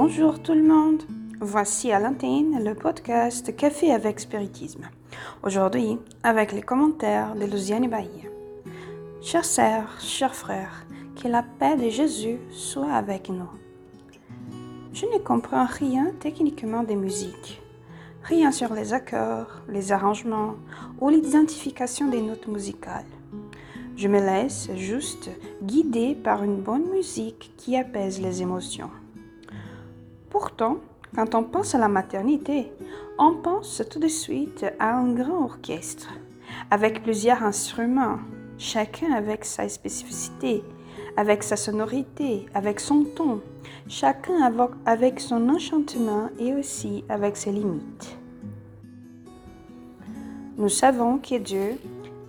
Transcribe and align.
Bonjour 0.00 0.40
tout 0.40 0.54
le 0.54 0.62
monde. 0.62 1.02
Voici 1.40 1.90
à 1.90 1.98
l'antenne 1.98 2.62
le 2.62 2.76
podcast 2.76 3.56
Café 3.56 3.90
avec 3.92 4.20
Spiritisme. 4.20 4.88
Aujourd'hui, 5.42 5.98
avec 6.22 6.52
les 6.52 6.62
commentaires 6.62 7.34
de 7.34 7.44
Luciane 7.44 7.90
Bahia. 7.90 8.30
Chères 9.20 9.44
sœurs, 9.44 10.00
chers 10.00 10.36
frères, 10.36 10.86
que 11.20 11.26
la 11.26 11.42
paix 11.42 11.74
de 11.74 11.88
Jésus 11.88 12.38
soit 12.52 12.92
avec 12.92 13.28
nous. 13.28 13.50
Je 14.92 15.06
ne 15.06 15.18
comprends 15.18 15.66
rien 15.66 16.12
techniquement 16.20 16.84
des 16.84 16.94
musiques. 16.94 17.60
Rien 18.22 18.52
sur 18.52 18.72
les 18.74 18.92
accords, 18.92 19.62
les 19.68 19.90
arrangements 19.90 20.54
ou 21.00 21.08
l'identification 21.08 22.06
des 22.06 22.22
notes 22.22 22.46
musicales. 22.46 23.04
Je 23.96 24.06
me 24.06 24.20
laisse 24.20 24.70
juste 24.76 25.28
guider 25.60 26.14
par 26.14 26.44
une 26.44 26.62
bonne 26.62 26.88
musique 26.88 27.50
qui 27.56 27.76
apaise 27.76 28.20
les 28.20 28.42
émotions. 28.42 28.90
Pourtant, 30.30 30.78
quand 31.14 31.34
on 31.34 31.42
pense 31.42 31.74
à 31.74 31.78
la 31.78 31.88
maternité, 31.88 32.70
on 33.18 33.34
pense 33.34 33.82
tout 33.90 33.98
de 33.98 34.08
suite 34.08 34.66
à 34.78 34.94
un 34.96 35.12
grand 35.12 35.44
orchestre, 35.44 36.08
avec 36.70 37.02
plusieurs 37.02 37.42
instruments, 37.42 38.18
chacun 38.58 39.12
avec 39.12 39.44
sa 39.44 39.68
spécificité, 39.68 40.62
avec 41.16 41.42
sa 41.42 41.56
sonorité, 41.56 42.46
avec 42.54 42.78
son 42.78 43.04
ton, 43.04 43.40
chacun 43.88 44.52
avec 44.84 45.20
son 45.20 45.48
enchantement 45.48 46.28
et 46.38 46.54
aussi 46.54 47.04
avec 47.08 47.36
ses 47.36 47.52
limites. 47.52 48.18
Nous 50.58 50.68
savons 50.68 51.18
que 51.18 51.38
Dieu 51.38 51.78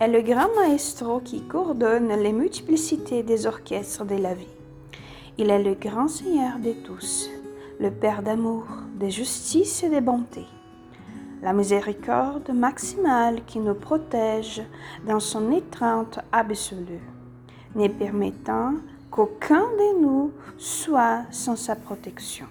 est 0.00 0.08
le 0.08 0.22
grand 0.22 0.48
maestro 0.56 1.20
qui 1.20 1.42
coordonne 1.42 2.08
les 2.08 2.32
multiplicités 2.32 3.22
des 3.22 3.46
orchestres 3.46 4.04
de 4.04 4.14
la 4.14 4.34
vie. 4.34 4.46
Il 5.36 5.50
est 5.50 5.62
le 5.62 5.74
grand 5.74 6.08
Seigneur 6.08 6.58
de 6.58 6.72
tous, 6.72 7.28
le 7.80 7.90
Père 7.90 8.22
d'amour, 8.22 8.66
de 8.98 9.08
justice 9.08 9.82
et 9.82 9.88
de 9.88 10.00
bonté, 10.00 10.44
la 11.42 11.54
miséricorde 11.54 12.50
maximale 12.50 13.42
qui 13.46 13.58
nous 13.58 13.74
protège 13.74 14.62
dans 15.06 15.18
son 15.18 15.50
étreinte 15.50 16.20
absolue, 16.30 17.00
ne 17.74 17.88
permettant 17.88 18.74
qu'aucun 19.10 19.62
de 19.62 20.02
nous 20.02 20.32
soit 20.58 21.22
sans 21.30 21.56
sa 21.56 21.74
protection. 21.74 22.46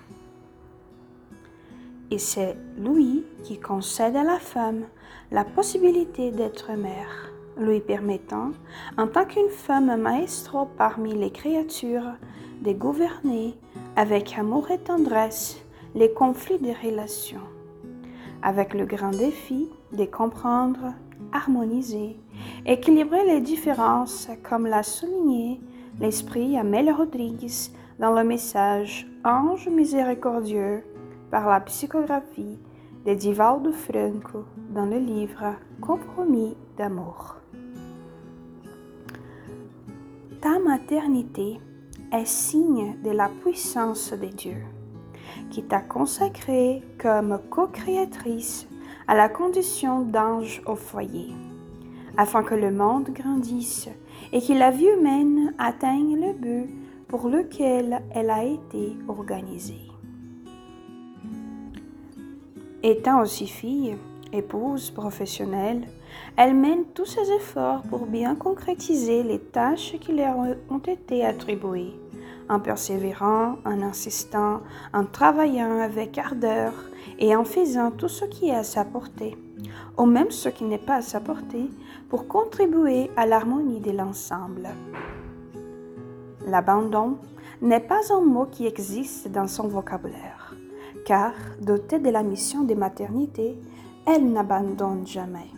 Et 2.09 2.17
c'est 2.17 2.58
lui 2.80 3.23
qui 3.43 3.59
concède 3.59 4.16
à 4.16 4.23
la 4.23 4.39
femme 4.39 4.86
la 5.31 5.43
possibilité 5.43 6.31
d'être 6.31 6.71
mère 6.71 7.31
lui 7.55 7.81
permettant, 7.81 8.52
en 8.97 9.08
tant 9.08 9.25
qu'une 9.25 9.49
femme 9.49 9.95
maestro 10.02 10.67
parmi 10.77 11.14
les 11.14 11.30
créatures, 11.30 12.14
de 12.61 12.71
gouverner 12.71 13.55
avec 13.95 14.37
amour 14.37 14.71
et 14.71 14.77
tendresse 14.77 15.57
les 15.95 16.11
conflits 16.13 16.59
des 16.59 16.73
relations, 16.73 17.47
avec 18.41 18.73
le 18.73 18.85
grand 18.85 19.11
défi 19.11 19.69
de 19.93 20.05
comprendre, 20.05 20.93
harmoniser, 21.33 22.17
équilibrer 22.65 23.25
les 23.25 23.41
différences, 23.41 24.29
comme 24.43 24.67
l'a 24.67 24.83
souligné 24.83 25.59
l'esprit 25.99 26.57
Amel 26.57 26.91
Rodriguez 26.91 27.71
dans 27.99 28.13
le 28.13 28.23
message 28.23 29.07
Ange 29.25 29.67
miséricordieux 29.67 30.83
par 31.31 31.49
la 31.49 31.59
psychographie 31.59 32.58
de 33.05 33.14
Divaldo 33.14 33.71
Franco 33.71 34.45
dans 34.69 34.85
le 34.85 34.97
livre 34.97 35.55
Compromis 35.81 36.55
d'amour. 36.77 37.35
Ta 40.41 40.59
maternité 40.59 41.59
est 42.11 42.25
signe 42.25 42.95
de 43.03 43.11
la 43.11 43.30
puissance 43.30 44.14
de 44.14 44.27
Dieu, 44.27 44.58
qui 45.49 45.64
t'a 45.64 45.81
consacré 45.81 46.81
comme 46.97 47.39
co-créatrice 47.49 48.67
à 49.08 49.15
la 49.15 49.30
condition 49.30 50.02
d'ange 50.02 50.61
au 50.65 50.75
foyer, 50.75 51.31
afin 52.17 52.43
que 52.43 52.55
le 52.55 52.71
monde 52.71 53.09
grandisse 53.11 53.89
et 54.31 54.42
que 54.42 54.53
la 54.53 54.71
vie 54.71 54.87
humaine 54.87 55.53
atteigne 55.58 56.20
le 56.20 56.33
but 56.33 56.70
pour 57.08 57.27
lequel 57.27 58.02
elle 58.11 58.30
a 58.30 58.43
été 58.43 58.95
organisée. 59.08 59.87
Étant 62.83 63.21
aussi 63.21 63.47
fille, 63.47 63.97
épouse 64.33 64.91
professionnelle, 64.91 65.87
elle 66.37 66.55
mène 66.55 66.85
tous 66.93 67.05
ses 67.05 67.31
efforts 67.31 67.81
pour 67.83 68.05
bien 68.05 68.35
concrétiser 68.35 69.23
les 69.23 69.39
tâches 69.39 69.95
qui 69.99 70.13
lui 70.13 70.23
ont 70.69 70.79
été 70.79 71.25
attribuées, 71.25 71.93
en 72.49 72.59
persévérant, 72.59 73.57
en 73.65 73.81
insistant, 73.81 74.61
en 74.93 75.05
travaillant 75.05 75.79
avec 75.79 76.17
ardeur 76.17 76.73
et 77.19 77.35
en 77.35 77.43
faisant 77.43 77.91
tout 77.91 78.07
ce 78.07 78.25
qui 78.25 78.49
est 78.49 78.55
à 78.55 78.63
sa 78.63 78.85
portée, 78.85 79.37
ou 79.97 80.05
même 80.05 80.31
ce 80.31 80.49
qui 80.49 80.63
n'est 80.63 80.77
pas 80.77 80.95
à 80.95 81.01
sa 81.01 81.19
portée, 81.19 81.69
pour 82.09 82.27
contribuer 82.27 83.11
à 83.15 83.25
l'harmonie 83.25 83.81
de 83.81 83.91
l'ensemble. 83.91 84.69
L'abandon 86.47 87.17
n'est 87.61 87.79
pas 87.79 87.99
un 88.11 88.21
mot 88.21 88.45
qui 88.45 88.65
existe 88.65 89.27
dans 89.27 89.47
son 89.47 89.67
vocabulaire, 89.67 90.55
car, 91.05 91.33
dotée 91.61 91.99
de 91.99 92.09
la 92.09 92.23
mission 92.23 92.63
de 92.63 92.73
maternité, 92.73 93.57
elle 94.05 94.32
n'abandonne 94.32 95.05
jamais. 95.05 95.49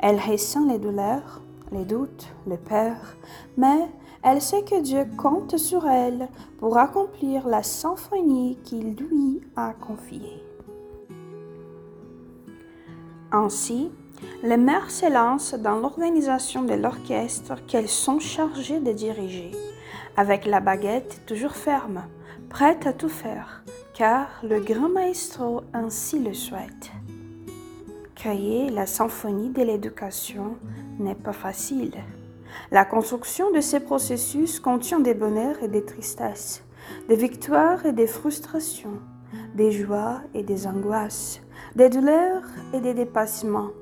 Elle 0.00 0.18
ressent 0.18 0.66
les 0.66 0.78
douleurs, 0.78 1.40
les 1.72 1.84
doutes, 1.84 2.28
les 2.46 2.56
peurs, 2.56 3.16
mais 3.56 3.88
elle 4.22 4.40
sait 4.40 4.62
que 4.62 4.80
Dieu 4.80 5.06
compte 5.18 5.56
sur 5.58 5.86
elle 5.86 6.28
pour 6.58 6.78
accomplir 6.78 7.46
la 7.46 7.62
symphonie 7.62 8.58
qu'il 8.64 8.94
lui 8.94 9.40
a 9.56 9.74
confiée. 9.74 10.42
Ainsi, 13.32 13.90
les 14.42 14.56
mères 14.56 14.90
s'élancent 14.90 15.54
dans 15.54 15.76
l'organisation 15.76 16.62
de 16.62 16.74
l'orchestre 16.74 17.56
qu'elles 17.66 17.88
sont 17.88 18.20
chargées 18.20 18.80
de 18.80 18.92
diriger, 18.92 19.50
avec 20.16 20.46
la 20.46 20.60
baguette 20.60 21.22
toujours 21.26 21.56
ferme, 21.56 22.04
prête 22.48 22.86
à 22.86 22.92
tout 22.92 23.08
faire, 23.08 23.64
car 23.92 24.28
le 24.42 24.60
grand 24.60 24.88
maestro 24.88 25.62
ainsi 25.72 26.18
le 26.18 26.32
souhaite. 26.32 26.92
La 28.26 28.86
symphonie 28.86 29.50
de 29.50 29.60
l'éducation 29.60 30.56
n'est 30.98 31.14
pas 31.14 31.34
facile. 31.34 31.92
La 32.70 32.86
construction 32.86 33.52
de 33.52 33.60
ces 33.60 33.80
processus 33.80 34.60
contient 34.60 35.00
des 35.00 35.12
bonheurs 35.12 35.62
et 35.62 35.68
des 35.68 35.84
tristesses, 35.84 36.64
des 37.06 37.16
victoires 37.16 37.84
et 37.84 37.92
des 37.92 38.06
frustrations, 38.06 38.98
des 39.54 39.72
joies 39.72 40.22
et 40.32 40.42
des 40.42 40.66
angoisses, 40.66 41.42
des 41.76 41.90
douleurs 41.90 42.44
et 42.72 42.80
des 42.80 42.94
dépassements. 42.94 43.72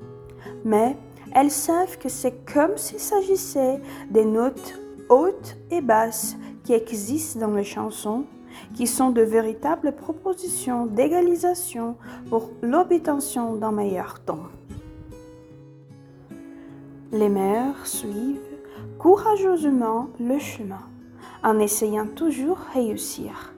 Mais 0.65 0.97
elles 1.33 1.49
savent 1.49 1.97
que 1.97 2.09
c'est 2.09 2.43
comme 2.53 2.75
s'il 2.75 2.99
s'agissait 2.99 3.79
des 4.11 4.25
notes 4.25 4.77
hautes 5.07 5.55
et 5.71 5.79
basses 5.79 6.35
qui 6.65 6.73
existent 6.73 7.39
dans 7.39 7.55
les 7.55 7.63
chansons 7.63 8.25
qui 8.73 8.87
sont 8.87 9.11
de 9.11 9.21
véritables 9.21 9.93
propositions 9.93 10.85
d'égalisation 10.85 11.95
pour 12.29 12.49
l'obtention 12.61 13.55
d'un 13.55 13.71
meilleur 13.71 14.19
temps. 14.19 14.47
Les 17.11 17.29
mères 17.29 17.85
suivent 17.85 18.39
courageusement 18.97 20.07
le 20.19 20.39
chemin, 20.39 20.81
en 21.43 21.59
essayant 21.59 22.07
toujours 22.07 22.57
réussir. 22.73 23.53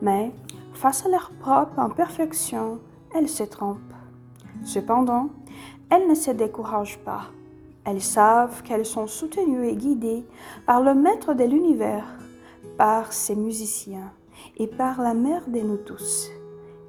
Mais, 0.00 0.32
face 0.72 1.04
à 1.04 1.08
leur 1.08 1.30
propre 1.30 1.78
imperfection, 1.78 2.78
elles 3.14 3.28
se 3.28 3.42
trompent. 3.42 3.80
Cependant, 4.64 5.28
elles 5.90 6.08
ne 6.08 6.14
se 6.14 6.30
découragent 6.30 6.98
pas. 6.98 7.24
Elles 7.84 8.02
savent 8.02 8.62
qu'elles 8.62 8.86
sont 8.86 9.06
soutenues 9.06 9.68
et 9.68 9.76
guidées 9.76 10.24
par 10.66 10.82
le 10.82 10.94
maître 10.94 11.34
de 11.34 11.44
l'univers, 11.44 12.06
par 12.76 13.12
ses 13.12 13.36
musiciens, 13.36 14.12
et 14.56 14.66
par 14.66 15.00
la 15.00 15.14
mère 15.14 15.48
de 15.48 15.60
nous 15.60 15.76
tous. 15.76 16.28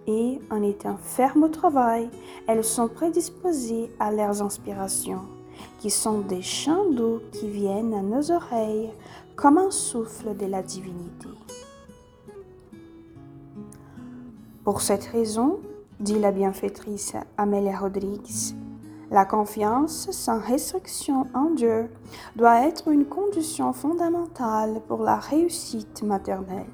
Et 0.08 0.40
en 0.50 0.64
étant 0.64 0.98
fermes 0.98 1.44
au 1.44 1.50
travail, 1.50 2.10
elles 2.48 2.64
sont 2.64 2.88
prédisposées 2.88 3.92
à 4.00 4.12
leurs 4.12 4.42
inspirations, 4.42 5.26
qui 5.80 5.90
sont 5.90 6.20
des 6.20 6.42
chants 6.42 6.90
doux 6.90 7.20
qui 7.32 7.50
viennent 7.50 7.94
à 7.94 8.02
nos 8.02 8.32
oreilles 8.32 8.92
comme 9.36 9.58
un 9.58 9.72
souffle 9.72 10.36
de 10.36 10.46
la 10.46 10.62
divinité. 10.62 11.28
Pour 14.64 14.82
cette 14.82 15.06
raison, 15.06 15.60
dit 16.00 16.20
la 16.20 16.32
bienfaitrice 16.32 17.14
Amélia 17.38 17.78
Rodriguez, 17.78 18.54
la 19.10 19.26
confiance 19.26 20.12
sans 20.12 20.40
restriction 20.40 21.28
en 21.34 21.52
Dieu 21.52 21.90
doit 22.36 22.68
être 22.68 22.90
une 22.90 23.06
condition 23.06 23.72
fondamentale 23.72 24.82
pour 24.88 25.04
la 25.04 25.16
réussite 25.16 26.04
maternelle 26.04 26.66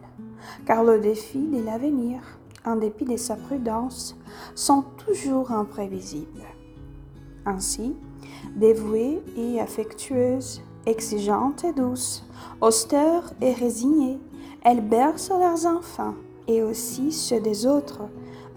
car 0.66 0.84
le 0.84 1.00
défi 1.00 1.40
de 1.40 1.64
l'avenir, 1.64 2.20
en 2.66 2.76
dépit 2.76 3.06
de 3.06 3.18
sa 3.18 3.36
prudence, 3.36 4.16
sont 4.56 4.84
toujours 5.06 5.52
imprévisibles. 5.52 6.48
Ainsi, 7.46 7.96
dévouée 8.56 9.22
et 9.36 9.60
affectueuse, 9.60 10.62
exigeante 10.86 11.64
et 11.64 11.74
douce, 11.74 12.26
austère 12.62 13.34
et 13.42 13.54
résignée, 13.54 14.20
elles 14.64 14.82
bercent 14.82 15.30
leurs 15.30 15.66
enfants, 15.66 16.16
et 16.48 16.64
aussi 16.64 17.12
ceux 17.12 17.40
des 17.40 17.66
autres 17.66 18.02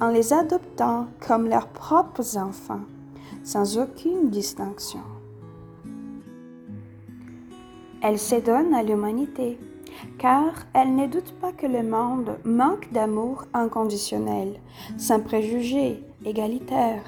en 0.00 0.08
les 0.08 0.32
adoptant 0.32 1.06
comme 1.26 1.48
leurs 1.48 1.68
propres 1.68 2.36
enfants, 2.36 2.82
sans 3.44 3.78
aucune 3.78 4.30
distinction. 4.30 5.00
Elle 8.02 8.18
s'édonne 8.18 8.74
à 8.74 8.82
l'humanité, 8.82 9.58
car 10.18 10.52
elle 10.74 10.94
ne 10.94 11.06
doute 11.06 11.32
pas 11.40 11.52
que 11.52 11.66
le 11.66 11.82
monde 11.82 12.38
manque 12.44 12.92
d'amour 12.92 13.44
inconditionnel, 13.54 14.60
sans 14.96 15.20
préjugés, 15.20 16.02
égalitaire. 16.24 17.04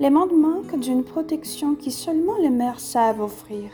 Le 0.00 0.10
monde 0.10 0.32
manque 0.32 0.78
d'une 0.78 1.04
protection 1.04 1.74
qui 1.74 1.90
seulement 1.90 2.36
les 2.40 2.50
mères 2.50 2.80
savent 2.80 3.20
offrir. 3.20 3.70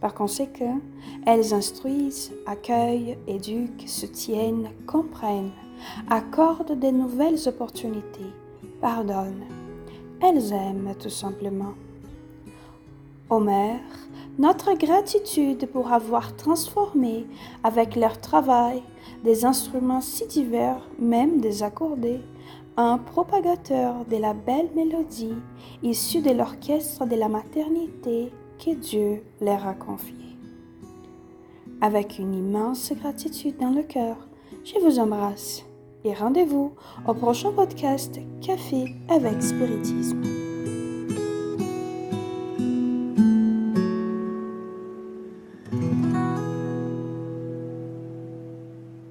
Par 0.00 0.14
conséquent, 0.14 0.80
elles 1.26 1.54
instruisent, 1.54 2.32
accueillent, 2.46 3.16
éduquent, 3.26 3.88
soutiennent, 3.88 4.70
comprennent, 4.86 5.52
accordent 6.10 6.78
de 6.78 6.88
nouvelles 6.88 7.48
opportunités, 7.48 8.32
pardonnent. 8.80 9.46
Elles 10.20 10.52
aiment 10.52 10.94
tout 11.00 11.10
simplement. 11.10 11.74
Ô 13.30 13.40
mères, 13.40 13.80
notre 14.38 14.74
gratitude 14.74 15.66
pour 15.66 15.92
avoir 15.92 16.36
transformé 16.36 17.26
avec 17.62 17.96
leur 17.96 18.20
travail 18.20 18.82
des 19.24 19.44
instruments 19.44 20.00
si 20.00 20.26
divers, 20.26 20.88
même 20.98 21.40
désaccordés, 21.40 22.20
un 22.76 22.98
propagateur 22.98 24.04
de 24.06 24.16
la 24.16 24.32
belle 24.32 24.70
mélodie 24.74 25.34
issue 25.82 26.22
de 26.22 26.30
l'orchestre 26.30 27.06
de 27.06 27.16
la 27.16 27.28
maternité 27.28 28.32
que 28.58 28.74
Dieu 28.74 29.22
leur 29.40 29.66
a 29.66 29.74
confié. 29.74 30.14
Avec 31.80 32.18
une 32.18 32.34
immense 32.34 32.92
gratitude 32.92 33.58
dans 33.58 33.70
le 33.70 33.82
cœur, 33.82 34.16
je 34.64 34.78
vous 34.78 34.98
embrasse 34.98 35.64
et 36.04 36.14
rendez-vous 36.14 36.72
au 37.06 37.14
prochain 37.14 37.52
podcast 37.52 38.18
Café 38.40 38.94
avec 39.08 39.42
Spiritisme. 39.42 40.41